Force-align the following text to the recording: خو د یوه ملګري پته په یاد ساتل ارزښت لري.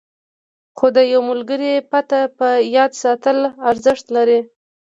خو 0.77 0.85
د 0.95 0.97
یوه 1.11 1.25
ملګري 1.29 1.73
پته 1.91 2.19
په 2.37 2.47
یاد 2.75 2.91
ساتل 3.03 3.37
ارزښت 3.69 4.05
لري. 4.15 4.39